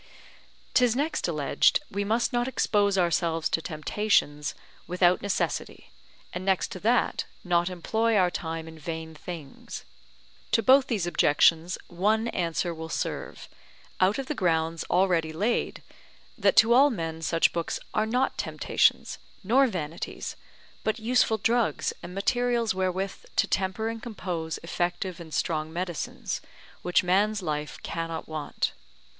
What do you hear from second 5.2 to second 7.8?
necessity, and next to that, not